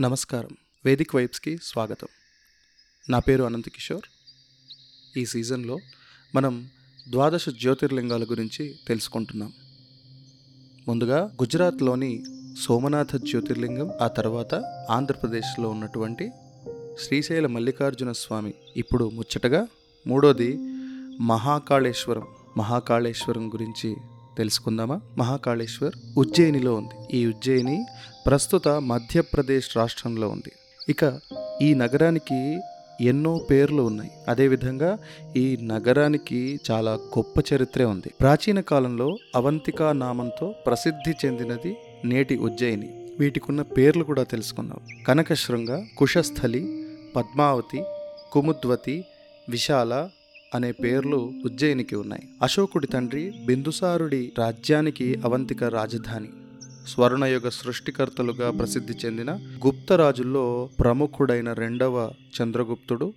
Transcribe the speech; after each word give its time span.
నమస్కారం. 0.00 0.48
వేదిక్ 0.84 1.14
వైబ్స్కి 1.14 1.58
స్వాగతం. 1.62 2.08
నా 3.10 3.18
పేరు 3.18 3.44
అనంత 3.44 3.68
కిషోర్. 3.68 4.02
ఈ 5.18 5.26
సీజన్లో 5.26 5.78
మనం 6.34 6.68
ద్వాదశ 7.08 7.48
జ్యోతిర్లింగాల 7.48 8.24
గురించి 8.24 8.74
తెలుసుకుంటున్నాం. 8.88 9.52
ముందుగా 10.88 11.18
గుజరాత్లోని 11.18 12.24
సోమనాథ 12.60 13.16
జ్యోతిర్లింగం 13.16 13.90
ఆ 14.00 14.06
తర్వాత 14.06 14.54
ఆంధ్రప్రదేశ్లో 14.90 15.68
ఉన్నటువంటి 15.68 16.30
శ్రీశైల 17.00 17.46
మల్లికార్జున 17.46 18.12
స్వామి. 18.12 18.54
ఇప్పుడు 18.76 19.10
ముచ్చటగా 19.10 19.66
మూడోది 20.06 20.56
మహాకాళేశ్వరం. 21.20 22.26
మహాకాళేశ్వరం 22.56 23.48
గురించి 23.48 23.96
తెలుసుకుందామా? 24.36 25.00
మహాకాళేశ్వర్ 25.18 25.94
ఉజ్జయినిలో 26.16 26.74
ఉంది. 26.74 27.18
ఈ 27.18 27.26
ఉజ్జయిని 27.26 27.86
ప్రస్తుత 28.26 28.68
మధ్యప్రదేశ్ 28.68 29.76
రాష్ట్రంలో 29.76 30.28
ఉంది. 30.28 30.52
ఇక 30.88 31.20
ఈ 31.62 31.74
నగరానికి 31.74 32.60
ఎన్నో 33.00 33.38
పేర్లు 33.50 33.82
ఉన్నాయి. 33.82 34.10
అదేవిధంగా 34.28 34.98
ఈ 35.36 35.56
నగరానికి 35.62 36.60
చాలా 36.70 36.90
గొప్ప 36.90 37.54
చరిత్రే 37.54 37.84
ఉంది. 37.84 38.10
ప్రాచీన 38.20 38.60
కాలంలో 38.60 39.16
అవంతికా 39.36 39.92
నామంతో 39.92 40.54
ప్రసిద్ధి 40.66 41.26
చెందినది 41.26 41.76
నేటి 42.04 42.36
ఉజ్జయిని. 42.36 43.14
వీటికున్న 43.18 43.62
పేర్లు 43.62 44.04
కూడా 44.04 44.22
తెలుసుకున్నాం 44.22 45.04
కనకశృంగ 45.08 45.84
కుశస్థలి 45.96 46.86
పద్మావతి 47.16 47.82
కుముద్వతి 48.32 49.04
విశాల 49.48 50.08
అనే 50.54 50.72
పేర్లు 50.72 51.32
ఉజ్జయినికి 51.44 51.96
ఉన్నాయి. 51.96 52.22
అశోకుడి 52.42 52.86
తండ్రి 52.86 53.32
బిందుసారుడి 53.46 54.32
రాజ్యానికి 54.38 55.20
అవంతిక 55.24 55.64
రాజధాని. 55.64 56.28
స్వర్ణయుగ 56.88 57.48
సృష్టికర్తలుగా 57.48 58.50
ప్రసిద్ధి 58.50 58.92
చెందిన 58.92 59.30
గుప్త 59.66 59.92
రాజుల్లో 59.92 60.70
ప్రముఖుడైన 60.80 61.52
రెండవ 61.52 62.12
చంద్రగుప్తుడు 62.42 63.12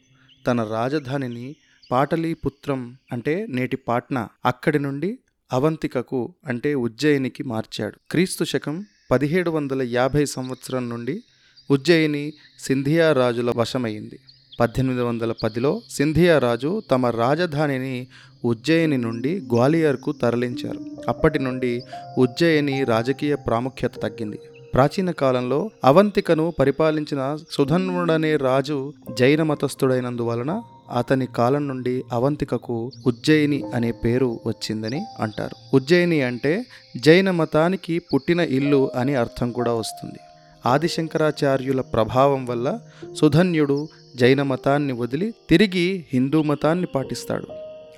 తన 0.47 0.63
రాజధానిని 0.63 1.55
పాటలీపుత్రం 1.91 2.97
అంటే 3.11 3.47
నేటి 3.49 3.77
పాట్నా 3.77 4.29
అక్కడి 4.45 4.79
నుండి 4.79 5.19
అవంతికకు 5.53 6.33
అంటే 6.45 6.75
ఉజ్జయినికి 6.75 7.43
మార్చాడు. 7.43 7.99
క్రీస్తు 8.11 8.43
శకం 8.43 8.85
పదిహేడు 9.11 9.49
వందల 9.49 9.81
యాభై 9.81 10.25
సంవత్సరం 10.25 10.89
నుండి 10.89 11.23
ఉజ్జయిని 11.71 12.33
సింధియా 12.59 13.13
రాజుల 13.13 13.53
వశమైంది. 13.55 14.19
పద్దెనిమిది 14.59 15.01
వందల 15.01 15.33
పదిలో 15.43 15.81
సింధియా 15.89 16.39
రాజు 16.39 16.83
తమ 16.91 17.05
రాజధానిని 17.05 18.07
ఉజ్జయిని 18.45 18.97
నుండి 18.97 19.41
గ్వాలియర్కు 19.53 20.11
తరలించారు. 20.11 20.79
అప్పటి 21.09 21.39
నుండి 21.39 21.81
ఉజ్జయిని 22.17 22.83
రాజకీయ 22.83 23.35
ప్రాముఖ్యత 23.35 23.95
తగ్గింది. 24.03 24.39
ప్రాచీన 24.73 25.11
కాలంలో 25.11 25.69
అవంతికను 25.83 26.53
పరిపాలించిన 26.59 27.37
సుధన్వుడనే 27.51 28.35
రాజు 28.35 28.93
జైన 29.19 29.43
మతస్థుడైనందువలన 29.43 30.61
అతని 30.95 31.25
కాలం 31.25 31.67
నుండి 31.67 32.03
అవంతికకు 32.11 32.91
ఉజ్జయిని 33.07 33.63
అనే 33.75 33.91
పేరు 33.91 34.39
వచ్చిందని 34.45 35.05
అంటారు. 35.19 35.75
ఉజ్జయిని 35.75 36.21
అంటే 36.21 36.65
జైన 36.97 37.31
మతానికి 37.31 37.99
పుట్టిన 37.99 38.39
ఇల్లు 38.39 38.91
అని 38.95 39.15
అర్థం 39.15 39.51
కూడా 39.51 39.73
వస్తుంది. 39.73 40.19
ఆదిశంకరాచార్యుల 40.65 41.81
ప్రభావం 41.81 42.45
వల్ల 42.45 42.79
సుధన్యుడు 43.13 43.87
జైన 44.15 44.41
మతాన్ని 44.41 44.93
వదిలి 44.93 45.33
తిరిగి 45.49 46.05
హిందూ 46.13 46.43
మతాన్ని 46.43 46.87
పాటిస్తాడు. 46.95 47.47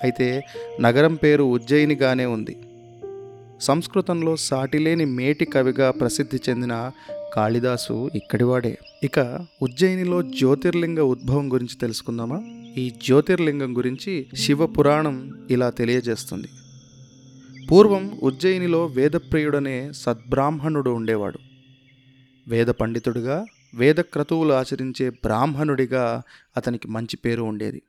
అయితే 0.03 0.41
నగరం 0.81 1.15
పేరు 1.15 1.43
ఉజ్జయినిగానే 1.43 2.25
ఉంది. 2.25 2.57
సంస్కృతంలో 3.61 4.35
సాటిలేని 4.35 5.05
మేటి 5.05 5.45
కవిగా 5.45 5.91
ప్రసిద్ధి 5.91 6.39
చెందిన 6.49 6.91
కాళిదాసు 7.33 8.09
ఇక్కడివాడే. 8.15 8.77
ఇక 9.03 9.45
ఉజ్జయినిలో 9.61 10.21
జ్యోతిర్లింగ 10.21 10.99
ఉద్భవం 10.99 11.53
గురించి 11.53 11.77
తెలుసుకుందామా? 11.81 12.43
ఈ 12.77 12.89
జ్యోతిర్లింగం 12.89 13.77
గురించి 13.77 14.25
శివ 14.35 14.65
పురాణం 14.65 15.33
ఇలా 15.49 15.69
తెలియజేస్తుంది. 15.69 16.47
పూర్వం 17.71 18.19
ఉజ్జయినిలో 18.23 18.85
వేదప్రియుడనే 18.85 19.89
సద్బ్రాహ్మణుడు 19.91 20.89
ఉండేవాడు. 20.89 21.46
వేద 22.47 22.67
పండితుడిగా 22.67 23.45
వేద 23.75 23.95
క్రతువులు 23.95 24.53
ఆచరించే 24.53 25.09
బ్రాహ్మణుడిగా 25.09 26.21
అతనికి 26.57 26.87
మంచి 26.87 27.17
పేరు 27.17 27.43
ఉండేది. 27.43 27.81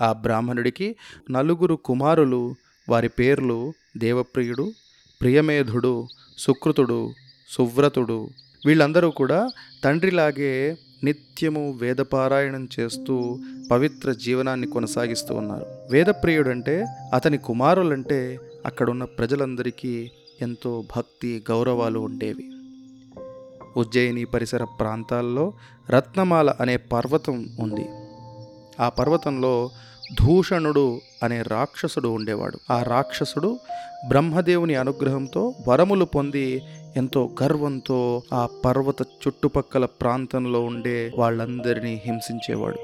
ఆ 0.00 0.12
బ్రాహ్మణుడికి 0.12 0.96
నలుగురు 1.30 1.74
కుమారులు 1.74 2.54
వారి 2.88 3.08
పేర్లు 3.08 3.72
దేవప్రియుడు 3.96 4.72
ప్రియమేధుడు 5.20 6.06
సుకృతుడు 6.38 7.12
సువ్రతుడు. 7.48 8.30
వీళ్ళందరూ 8.66 9.10
కూడా 9.10 9.48
తండ్రిలాగే 9.84 10.76
నిత్యము 11.04 11.78
వేదపారాయణం 11.80 12.68
చేస్తూ 12.80 13.38
పవిత్ర 13.70 14.12
జీవనాన్ని 14.12 14.66
కొనసాగిస్తూ 14.66 15.34
ఉన్నారు. 15.34 15.66
వేదప్రియుడంటే 15.90 16.84
అతని 17.14 17.38
కుమారులంటే 17.38 18.38
అక్కడున్న 18.66 19.04
ప్రజలందరికీ 19.04 20.10
ఎంతో 20.42 20.84
భక్తి 20.96 21.44
గౌరవాలు 21.50 22.00
ఉండేవి. 22.00 22.50
ఉజ్జయిని 23.78 24.24
పరిసర 24.24 24.64
ప్రాంతాల్లో 24.64 25.52
రత్నమాల 25.90 26.54
అనే 26.60 26.76
పర్వతం 26.76 27.46
ఉంది. 27.60 27.86
ఆ 28.80 28.88
పర్వతంలో 28.88 29.70
దూషణుడు 30.12 31.00
అనే 31.22 31.42
రాక్షసుడు 31.42 32.08
ఉండేవాడు. 32.08 32.72
ఆ 32.72 32.82
రాక్షసుడు 32.82 33.58
బ్రహ్మదేవుని 34.08 34.74
అనుగ్రహంతో 34.74 35.54
వరములు 35.68 36.04
పొంది 36.04 36.62
ఎంతో 36.96 37.30
గర్వంతో 37.42 38.22
ఆ 38.32 38.48
పర్వత 38.64 39.02
చుట్టుపక్కల 39.02 39.84
ప్రాంతంలో 39.84 40.60
ఉండే 40.60 41.12
వాళ్ళందరినీ 41.18 42.02
హింసించేవాడు. 42.06 42.78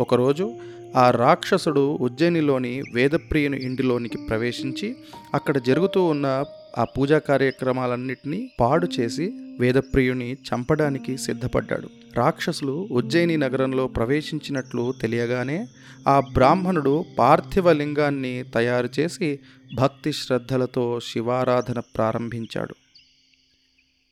ఒకరోజు 0.00 0.54
ఆ 0.96 1.10
రాక్షసుడు 1.10 1.98
ఉజ్జయినిలోని 2.00 2.82
వేదప్రియుని 2.94 3.62
ఇంటిలోనికి 3.62 4.18
ప్రవేశించి 4.18 4.96
అక్కడ 5.34 5.58
జరుగుతూ 5.66 6.04
ఉన్న 6.04 6.44
ఆ 6.78 6.84
పూజా 6.84 7.18
కార్యక్రమాలన్నింటినీ 7.18 8.50
పాడు 8.60 8.88
చేసి 9.00 9.32
వేదప్రియుని 9.60 10.32
చంపడానికి 10.32 11.18
సిద్ధపడ్డాడు. 11.18 11.88
రాక్షసులు 12.14 12.88
ఉజ్జయిని 12.90 13.36
నగరంలో 13.36 13.86
ప్రవేశించినట్లు 13.86 14.94
తెలియగానే 15.00 15.66
ఆ 16.08 16.20
బ్రాహ్మణుడు 16.20 17.04
పార్థివ 17.18 17.72
లింగాన్ని 17.72 18.44
తయారు 18.54 18.88
చేసి 19.00 19.38
భక్తి 19.74 20.12
శ్రద్ధలతో 20.12 21.00
శివారాధన 21.00 21.80
ప్రారంభించాడు. 21.80 22.74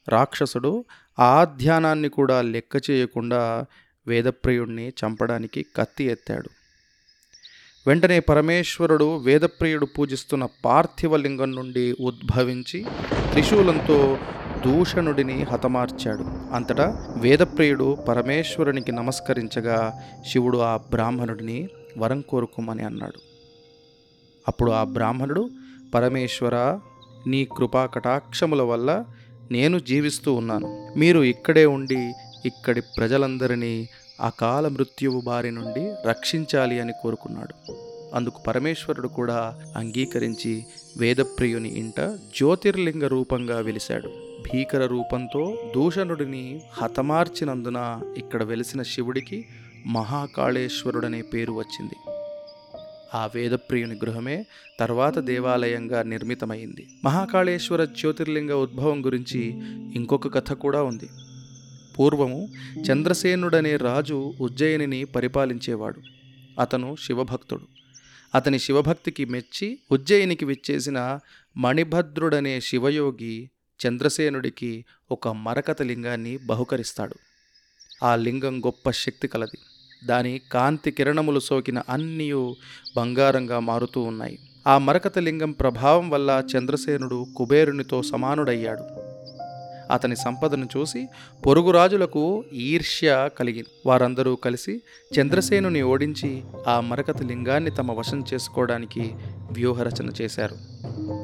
రాక్షసుడు 0.08 0.84
ఆ 1.18 1.44
ధ్యానాన్ని 1.44 2.08
కూడా 2.08 2.42
లెక్క 2.42 2.90
చేయకుండా 2.90 3.64
వేదప్రియుణ్ణి 4.06 4.88
చంపడానికి 4.88 5.66
కత్తి 5.76 6.04
ఎత్తాడు. 6.04 6.50
వెంటనే 7.86 8.20
పరమేశ్వరుడు 8.20 9.16
వేదప్రియుడు 9.16 9.86
పూజిస్తున్న 9.86 10.48
పార్థివ 10.64 11.16
లింగం 11.16 11.52
నుండి 11.52 11.96
ఉద్భవించి 12.00 12.86
త్రిశూలంతో 13.30 14.18
దూషణుడిని 14.64 15.42
హతమార్చాడు. 15.42 16.54
అంతటా 16.54 17.06
వేదప్రియుడు 17.16 17.94
పరమేశ్వరునికి 18.08 18.92
నమస్కరించగా 18.92 20.00
శివుడు 20.26 20.58
ఆ 20.58 20.76
బ్రాహ్మణుడిని 20.76 21.68
వరం 21.98 22.20
కోరుకోమని 22.20 22.82
అన్నాడు. 22.82 23.20
అప్పుడు 24.48 24.72
ఆ 24.72 24.84
బ్రాహ్మణుడు 24.84 25.50
పరమేశ్వర 25.94 26.78
నీ 27.26 27.44
కృపా 27.44 27.86
కటాక్షముల 27.86 28.62
వల్ల 28.62 29.04
నేను 29.50 29.78
జీవిస్తూ 29.78 30.34
ఉన్నాను. 30.34 30.88
మీరు 30.96 31.22
ఇక్కడే 31.22 31.66
ఉండి 31.66 32.12
ఇక్కడి 32.46 32.80
ప్రజలందరినీ 32.80 33.88
అకాల 34.20 34.68
మృత్యువు 34.68 35.20
బారి 35.20 35.50
నుండి 35.50 36.08
రక్షించాలి 36.08 36.80
అని 36.80 36.92
కోరుకున్నాడు. 37.02 37.72
అందుకు 38.14 38.42
పరమేశ్వరుడు 38.46 39.08
కూడా 39.08 39.58
అంగీకరించి 39.76 40.64
వేదప్రియుని 40.96 41.68
ఇంట 41.68 42.00
జ్యోతిర్లింగ 42.36 43.06
రూపంగా 43.06 43.60
వెలిశాడు. 43.60 44.31
భీకర 44.42 44.86
రూపంతో 44.86 45.72
దూషణుడిని 45.74 46.60
హతమార్చినందున 46.72 48.00
ఇక్కడ 48.18 48.42
వెలిసిన 48.42 48.82
శివుడికి 48.82 49.44
మహాకాళేశ్వరుడనే 49.86 51.22
పేరు 51.22 51.52
వచ్చింది. 51.52 51.94
ఆ 53.14 53.28
వేదప్రియుని 53.34 53.94
గృహమే 53.94 54.46
తర్వాత 54.80 55.18
దేవాలయంగా 55.18 56.02
నిర్మితమైంది. 56.02 56.86
మహాకాళేశ్వర 57.04 57.84
జ్యోతిర్లింగ 57.84 58.52
ఉద్భవం 58.52 59.04
గురించి 59.04 59.52
ఇంకొక 59.94 60.34
కథ 60.34 60.52
కూడా 60.52 60.82
ఉంది. 60.82 61.08
పూర్వము 61.98 62.48
చంద్రసేనుడనే 62.92 63.76
రాజు 63.76 64.34
ఉజ్జయినిని 64.40 65.04
పరిపాలించేవాడు. 65.04 66.00
అతను 66.60 66.96
శివభక్తుడు. 67.06 67.62
అతని 68.34 68.58
శివభక్తికి 68.58 69.24
మెచ్చి 69.24 69.78
ఉజ్జయినికి 69.92 70.44
విచ్చేసిన 70.44 71.18
మణిభద్రుడనే 71.56 72.60
శివయోగి 72.60 73.50
చంద్రసేనుడికి 73.88 74.84
ఒక 75.10 75.28
మరకత 75.28 75.82
లింగాన్ని 75.82 76.36
బహుకరిస్తాడు. 76.36 77.14
ఆ 78.04 78.16
లింగం 78.16 78.60
గొప్ప 78.66 78.90
శక్తి 78.90 79.28
కలది. 79.28 79.58
దాని 80.06 80.40
కాంతి 80.52 80.90
కిరణములు 80.90 81.40
సోకిన 81.40 81.82
అన్నీ 81.88 82.32
బంగారంగా 82.96 83.58
మారుతూ 83.58 84.00
ఉన్నాయి. 84.00 84.38
ఆ 84.66 84.78
మరకత 84.78 85.18
లింగం 85.18 85.50
ప్రభావం 85.50 86.10
వల్ల 86.10 86.44
చంద్రసేనుడు 86.56 87.26
కుబేరునితో 87.36 88.02
సమానుడయ్యాడు. 88.02 89.01
అతని 89.92 90.16
సంపదను 90.16 90.68
చూసి 90.76 91.08
పొరుగు 91.46 91.70
రాజులకు 91.70 92.44
ఈర్ష్య 92.52 93.28
కలిగింది 93.38 93.68
వారందరూ 93.86 94.36
కలిసి 94.36 94.82
చంద్రసేనుని 95.20 95.82
ఓడించి 95.82 96.42
ఆ 96.66 96.80
మరకత 96.80 97.22
లింగాన్ని 97.22 97.70
తమ 97.70 97.92
వశం 97.92 98.24
చేసుకోవడానికి 98.34 99.14
వ్యూహరచన 99.52 100.10
చేశారు. 100.22 100.56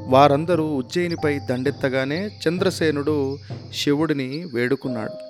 వారందరూ 0.09 0.75
ఉజ్జయినిపై 0.75 1.39
దండెత్తగానే 1.39 2.41
చంద్రసేనుడు 2.49 3.39
శివుడిని 3.75 4.47
వేడుకున్నాడు. 4.55 5.28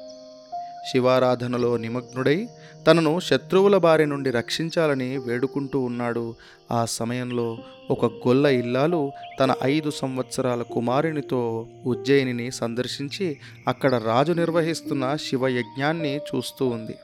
శివారాధనలో 0.92 1.76
నిమగ్నుడై 1.76 2.48
తనను 2.86 3.20
శత్రువుల 3.20 3.76
బారి 3.76 4.06
నుండి 4.06 4.30
రక్షించాలని 4.30 5.18
వేడుకుంటూ 5.18 5.80
ఉన్నాడు. 5.80 6.34
ఆ 6.72 6.84
సమయంలో 6.84 7.58
ఒక 7.90 8.04
గొల్ల 8.04 8.46
ఇల్లాలు 8.46 9.12
తన 9.40 9.54
ఐదు 9.62 9.90
సంవత్సరాల 9.90 10.62
కుమారునితో 10.62 11.66
ఉజ్జయినిని 11.86 12.50
సందర్శించి 12.50 13.36
అక్కడ 13.68 13.94
రాజు 13.94 14.32
నిర్వహిస్తున్న 14.32 15.16
శివయజ్ఞాన్ని 15.16 16.16
చూస్తూ 16.16 16.66
ఉంది. 16.68 16.96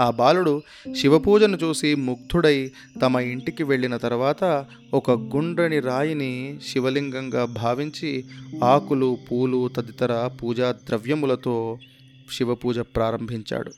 ఆ 0.00 0.10
బాలుడు 0.10 0.62
శివపూజను 1.00 1.58
చూసి 1.64 1.94
ముగ్ధుడై 1.94 2.70
తమ 3.02 3.16
ఇంటికి 3.16 3.64
వెళ్ళిన 3.64 3.96
తర్వాత 3.96 4.64
ఒక 4.94 5.10
గుండ్రని 5.10 5.80
రాయిని 5.80 6.58
శివలింగంగా 6.68 7.44
భావించి 7.44 8.24
ఆకులు 8.64 9.18
పూలు 9.30 9.70
తదితర 9.76 10.30
పూజా 10.42 10.72
ద్రవ్యములతో 10.72 11.78
శివపూజ 12.32 12.78
ప్రారంభించాడు. 12.78 13.72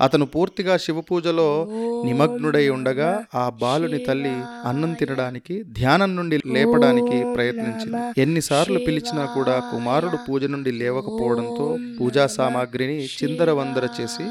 అతను 0.00 0.26
పూర్తిగా 0.26 0.76
శివపూజలో 0.76 1.68
నిమగ్నుడై 2.04 2.68
ఉండగా 2.68 3.24
ఆ 3.34 3.48
బాలుని 3.48 3.98
తల్లి 3.98 4.32
అన్నం 4.64 4.92
తినడానికి 4.92 5.62
ధ్యానం 5.62 6.16
నుండి 6.16 6.40
లేపడానికి 6.46 7.34
ప్రయత్నించింది. 7.34 8.20
ఎన్నిసార్లు 8.20 8.78
పిలిచినా 8.78 9.24
కూడా 9.24 9.58
కుమారుడు 9.58 10.16
పూజ 10.28 10.44
నుండి 10.44 10.72
లేవకపోవడంతో 10.72 11.78
పూజా 12.00 12.26
సామాగ్రిని 12.26 13.04
చిందరవందర 13.04 13.88
చేసి 14.00 14.24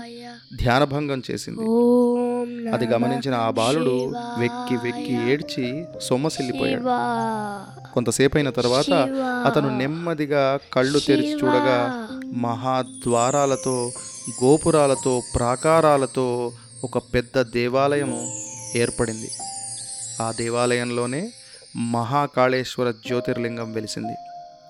ధ్యానభంగం 0.56 1.22
చేసింది. 1.32 1.62
అది 2.70 2.86
గమనించిన 2.86 3.34
ఆ 3.34 3.50
బాలుడు 3.50 4.14
వెక్కి 4.40 4.76
వెక్కి 4.84 5.14
ఏడ్చి 5.32 5.86
సొమ్మసిల్లిపోయాడు. 6.02 6.84
కొంతసేపైన 7.94 8.50
తర్వాత 8.50 8.92
అతను 9.46 9.78
నెమ్మదిగా 9.78 10.60
కళ్ళు 10.74 11.00
తెరిచి 11.00 11.34
చూడగా 11.34 12.08
మహాద్వారాలతో 12.34 13.92
గోపురాలతో 14.44 15.22
ప్రాకారాలతో 15.36 16.52
ఒక 16.84 16.98
పెద్ద 16.98 17.42
దేవాలయం 17.42 18.30
ఏర్పడింది. 18.76 19.30
ఆ 20.22 20.32
దేవాలయంలోనే 20.32 21.32
మహాకాళేశ్వర 21.78 22.92
జ్యోతిర్లింగం 22.92 23.74
వెలిసింది. 23.74 24.16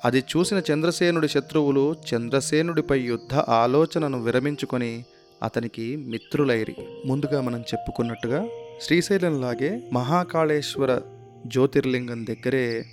అది 0.05 0.19
చూసిన 0.19 0.61
చంద్రసేనుడి 0.71 1.29
శత్రువులు 1.29 1.95
చంద్రసేనుడిపై 2.15 2.99
యుద్ధ 2.99 3.35
ఆలోచనను 3.35 4.23
విరమించుకొని 4.23 5.05
అతనికి 5.43 5.95
మిత్రులైరి. 5.95 6.75
ముందుగా 7.05 7.41
మనం 7.41 7.59
చెప్పుకున్నట్టుగా 7.59 8.45
శ్రీశైలంలాగే 8.81 9.89
మహాకాళేశ్వర 9.93 11.01
జ్యోతిర్లింగం 11.47 12.25
దగ్గరే 12.25 12.85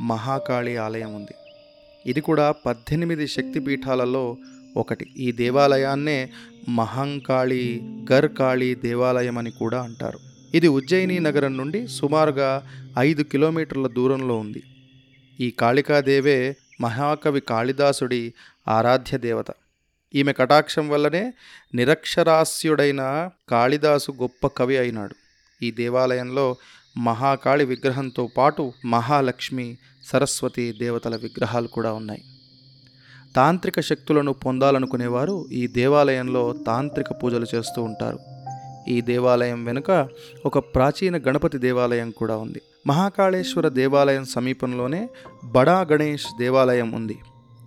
మహాకాళి 0.00 0.76
ఆలయం 0.76 1.14
ఉంది. 1.14 1.32
ఇది 2.06 2.20
కూడా 2.20 2.52
పద్దెనిమిది 2.52 3.28
శక్తిపీఠాలలో 3.28 4.36
ఒకటి. 4.76 5.06
ఈ 5.16 5.32
దేవాలయాన్నే 5.32 6.30
మహంకాళి 6.68 7.80
గర్కాళి 8.12 8.74
దేవాలయం 8.74 9.38
అని 9.38 9.50
కూడా 9.50 9.82
అంటారు. 9.82 10.18
ఇది 10.54 10.68
ఉజ్జయిని 10.68 11.20
నగరం 11.20 11.56
నుండి 11.56 11.88
సుమారుగా 11.88 12.68
ఐదు 12.98 13.22
కిలోమీటర్ల 13.22 13.86
దూరంలో 13.86 14.38
ఉంది. 14.38 14.62
ఈ 15.40 15.50
కాళికాదేవే 15.50 16.56
మహాకవి 16.80 17.40
కాళిదాసుడి 17.40 18.34
ఆరాధ్య 18.68 19.18
దేవత. 19.18 19.46
ఈమె 20.14 20.32
కటాక్షం 20.32 20.88
వల్లనే 20.88 21.32
నిరక్షరాస్యుడైన 21.74 23.30
కాళిదాసు 23.48 24.10
గొప్ప 24.10 24.46
కవి 24.46 24.78
అయినాడు. 24.78 25.14
ఈ 25.64 25.70
దేవాలయంలో 25.70 26.56
మహాకాళి 26.98 27.64
విగ్రహంతో 27.64 28.28
పాటు 28.36 28.72
మహాలక్ష్మి 28.84 29.78
సరస్వతి 30.04 30.72
దేవతల 30.72 31.16
విగ్రహాలు 31.16 31.68
కూడా 31.68 31.92
ఉన్నాయి. 31.92 32.22
తాంత్రిక 33.36 33.80
శక్తులను 33.80 34.32
పొందాలనుకునేవారు 34.32 35.46
ఈ 35.52 35.66
దేవాలయంలో 35.66 36.54
తాంత్రిక 36.66 37.06
పూజలు 37.12 37.46
చేస్తూ 37.54 37.82
ఉంటారు. 37.82 38.18
ఈ 38.88 39.00
దేవాలయం 39.00 39.64
వెనుక 39.64 40.08
ఒక 40.46 40.58
ప్రాచీన 40.58 41.16
గణపతి 41.16 41.58
దేవాలయం 41.58 42.10
కూడా 42.10 42.36
ఉంది. 42.36 42.60
మహాకాళేశ్వర 42.86 43.68
దేవాలయం 43.68 44.24
సమీపంలోనే 44.24 45.08
బడా 45.44 45.80
గణేష్ 45.80 46.26
దేవాలయం 46.38 46.92
ఉంది. 46.92 47.18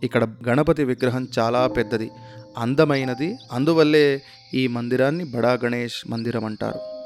ఇక్కడ 0.04 0.36
గణపతి 0.48 0.84
విగ్రహం 0.84 1.28
చాలా 1.40 1.68
పెద్దది 1.68 2.12
అందమైనది. 2.58 3.38
అందువల్లే 3.52 4.22
ఈ 4.54 4.68
మందిరాన్ని 4.68 5.24
బడా 5.24 5.54
గణేష్ 5.54 6.12
మందిరం 6.12 6.46
అంటారు. 6.46 6.99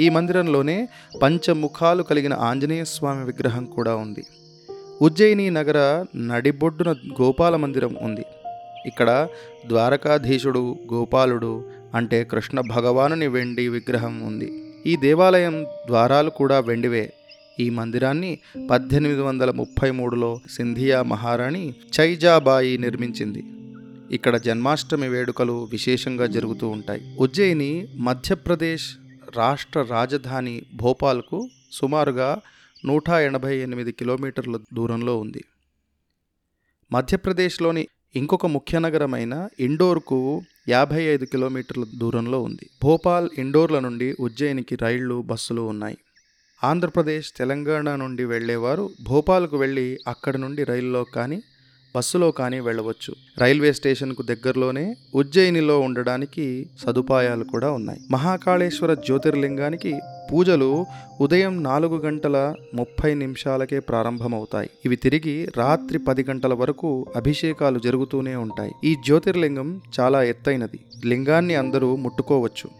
ఈ 0.00 0.08
మందిరంలోనే 0.08 0.88
పంచముఖాలు 1.22 2.02
కలిగిన 2.02 2.32
ఆంజనేయ 2.32 2.84
స్వామి 2.84 3.24
విగ్రహం 3.24 3.64
కూడా 3.64 3.96
ఉంది. 3.96 4.24
ఉజ్జయిని 5.02 5.50
నగర 5.50 6.04
నడిబొడ్డున 6.16 6.92
గోపాల 6.92 7.56
మందిరం 7.56 7.96
ఉంది. 8.00 8.24
ఇక్కడ 8.86 9.28
ద్వారకాధీశుడు 9.66 10.76
గోపాలుడు 10.92 11.64
అంటే 11.94 12.24
కృష్ణ 12.24 12.60
భగవానుని 12.60 13.26
వెండి 13.26 13.68
విగ్రహం 13.68 14.20
ఉంది. 14.20 14.52
ఈ 14.86 14.96
దేవాలయం 14.96 15.66
ద్వారాలు 15.86 16.30
కూడా 16.30 16.60
వెండివే. 16.60 17.12
ఈ 17.60 17.70
మందిరాన్ని 17.70 18.38
పద్దెనిమిది 18.70 19.20
వందల 19.20 19.50
ముప్పై 19.50 19.90
మూడులో 19.90 20.40
సింధియా 20.50 21.02
మహారాణి 21.02 21.74
చైజాబాయి 22.00 22.78
నిర్మించింది. 22.78 23.44
ఇక్కడ 24.14 24.36
జన్మాష్టమి 24.36 25.08
వేడుకలు 25.08 25.68
విశేషంగా 25.72 26.26
జరుగుతూ 26.26 26.68
ఉంటాయి. 26.68 27.16
ఉజ్జయిని 27.18 27.88
మధ్యప్రదేశ్ 27.96 29.07
రాష్ట్ర 29.36 29.82
రాజధాని 29.82 30.62
భోపాల్కు 30.74 31.48
సుమారుగా 31.72 32.40
నూట 32.86 33.08
ఎనభై 33.08 33.56
ఎనిమిది 33.56 33.92
కిలోమీటర్ల 33.92 34.56
దూరంలో 34.56 35.18
ఉంది. 35.18 35.44
మధ్యప్రదేశ్లోని 36.92 37.88
ఇంకొక 38.16 38.46
ముఖ్య 38.46 38.78
నగరమైన 38.78 39.48
ఇండోర్కు 39.60 40.42
యాభై 40.68 41.02
ఐదు 41.02 41.24
కిలోమీటర్ల 41.24 41.84
దూరంలో 41.98 42.42
ఉంది. 42.42 42.70
భోపాల్ 42.82 43.28
ఇండోర్ల 43.38 43.78
నుండి 43.78 44.16
ఉజ్జయినికి 44.20 44.76
రైళ్ళు 44.76 45.22
బస్సులు 45.22 45.60
ఉన్నాయి. 45.60 45.98
ఆంధ్రప్రదేశ్ 46.64 47.32
తెలంగాణ 47.32 47.96
నుండి 47.96 48.24
వెళ్ళేవారు 48.24 48.90
భోపాల్కు 49.02 49.56
వెళ్ళి 49.56 49.98
అక్కడి 50.08 50.38
నుండి 50.38 50.64
రైల్లో 50.64 51.04
కానీ 51.04 51.42
బస్సులో 51.96 52.30
కానీ 52.30 52.60
వెళ్ళవచ్చు. 52.60 53.14
రైల్వే 53.38 53.72
స్టేషన్కు 53.72 54.22
దగ్గరలోనే 54.22 54.96
ఉజ్జయినిలో 55.14 55.80
ఉండడానికి 55.80 56.66
సదుపాయాలు 56.86 57.44
కూడా 57.44 57.70
ఉన్నాయి. 57.70 58.00
మహాకాళేశ్వర 58.10 58.94
జ్యోతిర్లింగానికి 58.94 60.00
పూజలు 60.32 60.86
ఉదయం 61.20 61.62
నాలుగు 61.62 61.96
గంటల 61.96 62.54
ముప్పై 62.74 63.14
నిమిషాలకే 63.14 63.78
ప్రారంభమవుతాయి. 63.80 64.70
ఇవి 64.84 64.96
తిరిగి 64.96 65.48
రాత్రి 65.56 65.98
పది 65.98 66.24
గంటల 66.30 66.54
వరకు 66.54 67.06
అభిషేకాలు 67.16 67.78
జరుగుతూనే 67.78 68.34
ఉంటాయి. 68.34 68.72
ఈ 68.84 68.94
జ్యోతిర్లింగం 68.94 69.80
చాలా 70.00 70.22
ఎత్తైనది. 70.22 70.80
లింగాన్ని 71.06 71.54
అందరూ 71.54 71.96
ముట్టుకోవచ్చు. 71.96 72.70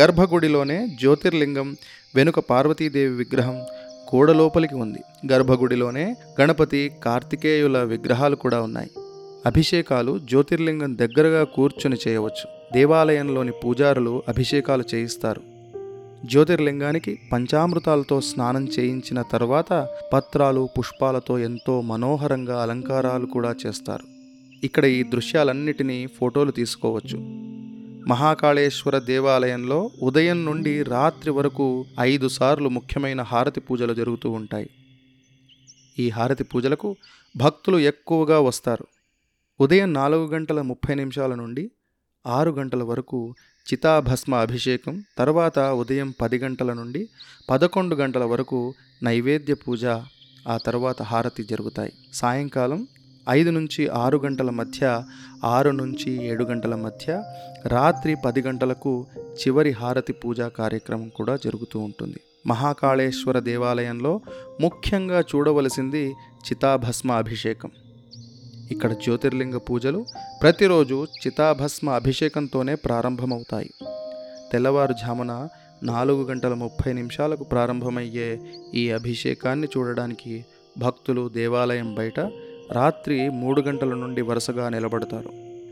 గర్భగుడిలోనే 0.00 0.86
జ్యోతిర్లింగం 0.86 1.76
వెనుక 2.14 2.38
పార్వతీదేవి 2.38 3.14
విగ్రహం 3.14 3.62
గోడ 4.14 4.30
లోపలికి 4.30 4.74
ఉంది. 4.74 5.32
గర్భగుడిలోనే 5.32 6.16
గణపతి 6.40 6.92
కార్తికేయుల 7.04 7.82
విగ్రహాలు 7.82 8.36
కూడా 8.36 8.62
ఉన్నాయి. 8.62 8.90
అభిషేకాలు 9.46 10.18
జ్యోతిర్లింగం 10.18 10.98
దగ్గరగా 10.98 11.44
కూర్చొని 11.44 11.96
చేయవచ్చు. 12.08 12.72
దేవాలయంలోని 12.72 13.52
పూజారులు 13.52 14.22
అభిషేకాలు 14.28 14.84
చేయిస్తారు. 14.94 15.40
జ్యోతిర్లింగానికి 16.24 17.18
పంచామృతాలతో 17.32 18.20
స్నానం 18.20 18.68
చేయించిన 18.78 19.22
తర్వాత 19.22 19.88
పత్రాలు 20.12 20.68
పుష్పాలతో 20.78 21.38
ఎంతో 21.38 21.80
మనోహరంగా 21.80 22.62
అలంకారాలు 22.62 23.26
కూడా 23.26 23.54
చేస్తారు. 23.66 24.02
ఇక్కడ 24.64 24.84
ఈ 24.84 25.02
దృశ్యాలన్నిటినీ 25.02 26.06
ఫోటోలు 26.06 26.50
తీసుకోవచ్చు. 26.50 27.41
మహాకాళేశ్వర 28.08 28.98
దేవాలయంలో 28.98 29.90
ఉదయం 30.02 30.44
నుండి 30.44 30.82
రాత్రి 30.82 31.30
వరకు 31.30 31.84
ఐదు 32.00 32.28
సార్లు 32.28 32.68
ముఖ్యమైన 32.68 33.22
హారతి 33.22 33.60
పూజలు 33.60 33.94
జరుగుతూ 33.94 34.30
ఉంటాయి. 34.30 34.70
ఈ 35.98 36.08
హారతి 36.08 36.44
పూజలకు 36.44 36.96
భక్తులు 37.36 37.78
ఎక్కువగా 37.78 38.40
వస్తారు. 38.40 38.86
ఉదయం 39.60 39.92
నాలుగు 39.92 40.26
గంటల 40.26 40.62
ముప్పై 40.62 40.94
నిమిషాల 40.94 41.34
నుండి 41.34 41.70
ఆరు 42.26 42.50
గంటల 42.50 42.82
వరకు 42.82 43.34
చితాభస్మ 43.72 44.34
అభిషేకం 44.34 45.04
తర్వాత 45.18 45.58
ఉదయం 45.58 46.14
పది 46.20 46.38
గంటల 46.38 46.72
నుండి 46.72 47.08
పదకొండు 47.50 47.94
గంటల 47.94 48.24
వరకు 48.24 48.74
నైవేద్య 49.02 49.54
పూజ 49.54 49.86
ఆ 50.48 50.56
తర్వాత 50.66 51.02
హారతి 51.02 51.44
జరుగుతాయి. 51.44 51.92
సాయంకాలం 52.12 52.86
ఐదు 53.30 53.50
నుంచి 53.50 53.88
ఆరు 53.88 54.18
గంటల 54.18 54.50
మధ్య 54.50 55.02
ఆరు 55.44 55.70
నుంచి 55.70 56.24
ఏడు 56.24 56.44
గంటల 56.44 56.74
మధ్య 56.74 57.22
రాత్రి 57.66 58.16
పది 58.24 58.42
గంటలకు 58.42 59.06
చివరి 59.16 59.70
హారతి 59.70 60.12
పూజా 60.12 60.48
కార్యక్రమం 60.48 61.08
కూడా 61.08 61.36
జరుగుతూ 61.36 61.80
ఉంటుంది. 61.80 62.20
మహాకాళేశ్వర 62.46 63.38
దేవాలయంలో 63.38 64.20
ముఖ్యంగా 64.60 65.20
చూడవలసింది 65.20 66.10
చితాభస్మ 66.10 67.12
అభిషేకం 67.12 67.70
ఇక్కడ 68.70 68.92
జ్యోతిర్లింగ 68.92 69.56
పూజలు 69.56 70.04
ప్రతిరోజు 70.42 71.06
చితాభస్మ 71.26 71.90
అభిషేకంతోనే 71.90 72.74
ప్రారంభమవుతాయి. 72.74 73.70
తెల్లవారుజామున 74.52 75.48
నాలుగు 75.82 76.24
గంటల 76.24 76.54
ముప్పై 76.54 76.92
నిమిషాలకు 76.92 77.44
ప్రారంభమయ్యే 77.44 78.40
ఈ 78.74 78.90
అభిషేకాన్ని 78.90 79.68
చూడడానికి 79.78 80.44
భక్తులు 80.78 81.28
దేవాలయం 81.28 81.94
బయట 81.94 82.20
రాత్రి 82.70 83.30
మూడు 83.30 83.60
గంటల 83.60 83.94
నుండి 83.94 84.22
వరుసగా 84.22 84.68
నిలబడతారు. 84.68 85.30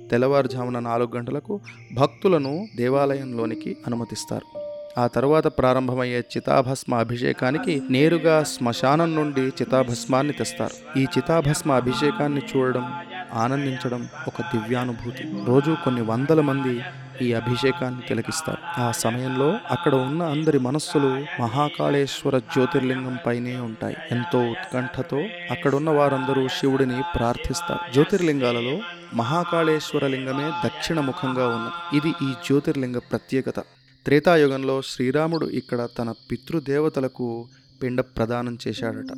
తెల్లవారుజామున 0.09 0.79
నాలుగు 0.79 1.17
గంటలకు 1.17 1.61
భక్తులను 1.95 2.69
దేవాలయంలోనికి 2.77 3.77
అనుమతిస్తారు. 3.87 4.61
ఆ 5.01 5.07
తర్వాత 5.07 5.47
ప్రారంభమయ్యే 5.47 6.21
చితాభస్మ 6.21 6.95
అభిషేకానికి 6.95 7.83
నేరుగా 7.91 8.45
శ్మశానం 8.45 9.15
నుండి 9.15 9.41
చితాభస్మాన్ని 9.41 10.33
తెస్తారు. 10.33 10.99
ఈ 10.99 11.03
చితాభస్మ 11.05 11.73
అభిషేకాన్ని 11.73 12.43
చూడడం 12.57 12.93
ఆనందించడం 13.33 14.09
ఒక 14.27 14.41
దివ్యానుభూతి. 14.41 15.25
రోజు 15.45 15.77
కొన్ని 15.85 16.03
వందల 16.03 16.41
మంది 16.41 16.81
ఈ 17.23 17.33
అభిషేకాన్ని 17.33 18.03
తిలకిస్తారు. 18.09 18.81
ఆ 18.81 18.91
సమయంలో 18.91 19.59
అక్కడ 19.71 19.95
ఉన్న 19.95 20.23
అందరి 20.23 20.59
మనస్సులు 20.59 21.27
మహాకాళేశ్వర 21.43 22.39
జ్యోతిర్లింగం 22.39 23.19
పైనే 23.27 23.57
ఉంటాయి. 23.57 23.97
ఎంతో 24.11 24.51
ఉత్కంఠతో 24.51 25.21
అక్కడున్న 25.51 25.91
వారందరూ 25.91 26.49
శివుడిని 26.49 27.03
ప్రార్థిస్తారు. 27.15 27.93
జ్యోతిర్లింగాలలో 27.93 28.81
మహాకాళేశ్వర 29.15 30.07
లింగమే 30.07 30.51
దక్షిణ 30.67 31.01
ముఖంగా 31.01 31.47
ఉన్నది. 31.47 31.97
ఇది 31.97 32.09
ఈ 32.09 32.33
జ్యోతిర్లింగ 32.33 32.99
ప్రత్యేకత. 32.99 33.61
త్రేతాయుగంలో 34.05 34.83
శ్రీరాముడు 34.83 35.47
ఇక్కడ 35.47 35.89
తన 35.99 36.15
పితృదేవతలకు 36.31 37.49
పిండ 37.83 38.01
ప్రదానం 38.01 38.59
చేశాడట. 38.69 39.13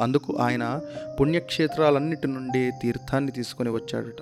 అందుకు 0.00 0.36
ఆయన 0.36 0.80
పుణ్యక్షేత్రాలన్నిటి 1.20 2.26
నుండి 2.26 2.70
తీర్థాన్ని 2.82 3.32
తీసుకొని 3.32 3.70
వచ్చాడట. 3.70 4.20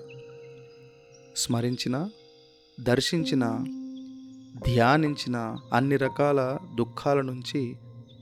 స్మరించిన 1.36 2.08
దర్శించిన 2.82 3.64
ధ్యానించిన 4.66 5.56
అన్ని 5.72 5.96
రకాల 5.96 6.58
దుఃఖాల 6.78 7.20
నుంచి 7.20 7.76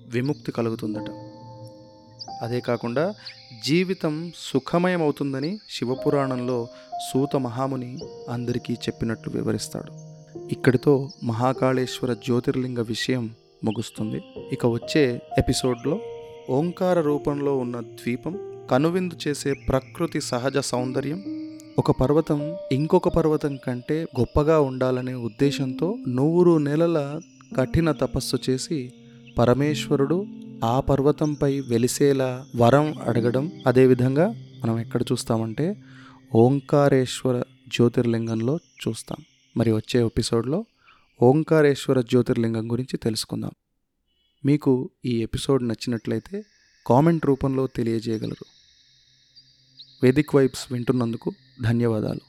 విముక్తి 0.08 0.52
కలుగుతుందట. 0.52 1.10
అదే 2.42 2.60
కాకుండా 2.60 3.14
జీవితం 3.64 4.32
సుఖమయమవుతుందని 4.36 5.58
శివపురాణంలో 5.70 6.68
సూత 7.12 7.36
మహాముని 7.36 7.98
అందరికీ 8.28 8.72
చెప్పినట్లు 8.72 9.32
వివరిస్తాడు. 9.32 10.08
ఇక్కడితో 10.48 11.10
మహాకాళేశ్వర 11.24 12.12
జ్యోతిర్లింగ 12.12 12.78
విషయం 12.78 13.34
ముగుస్తుంది. 13.64 14.22
ఇక 14.52 14.66
వచ్చే 14.66 15.20
ఎపిసోడ్లో 15.38 16.00
ఓంకార 16.50 17.00
రూపంలో 17.00 17.58
ఉన్న 17.58 17.80
ద్వీపం 17.80 18.66
కనువిందు 18.70 19.14
చేసే 19.28 19.52
ప్రకృతి 19.52 20.20
సహజ 20.20 20.58
సౌందర్యం 20.58 21.37
ఒక 21.78 21.90
పర్వతం 21.90 22.56
ఇంకొక 22.72 23.08
పర్వతం 23.08 23.56
కంటే 23.56 24.06
గొప్పగా 24.20 24.60
ఉండాలనే 24.60 25.14
ఉద్దేశంతో 25.14 25.98
నూరు 26.08 26.58
నెలల 26.58 27.20
కఠిన 27.56 27.92
తపస్సు 27.92 28.36
చేసి 28.50 28.92
పరమేశ్వరుడు 29.38 30.26
ఆ 30.64 30.80
పర్వతంపై 30.80 31.60
వెలిసేలా 31.60 32.46
వరం 32.56 32.94
అడగడం. 32.98 33.52
అదేవిధంగా 33.66 34.28
మనం 34.64 34.78
ఎక్కడ 34.78 35.02
చూస్తామంటే 35.02 35.76
ఓంకారేశ్వర 36.34 37.44
జ్యోతిర్లింగంలో 37.68 38.58
చూస్తాం. 38.88 39.24
మరి 39.56 39.72
వచ్చే 39.72 40.06
ఎపిసోడ్లో 40.06 40.64
ఓంకారేశ్వర 41.22 42.00
జ్యోతిర్లింగం 42.00 42.72
గురించి 42.72 42.96
తెలుసుకుందాం. 42.96 43.50
మీకు 44.44 44.90
ఈ 45.04 45.22
ఎపిసోడ్ 45.22 45.68
నచ్చినట్లయితే 45.68 46.42
కామెంట్ 46.86 47.26
రూపంలో 47.26 47.66
తెలియజేయగలరు. 47.66 48.44
వేదిక్ 50.02 50.36
వైబ్స్ 50.36 50.72
వింటున్నందుకు 50.72 51.32
ధన్యవాదాలు. 51.62 52.27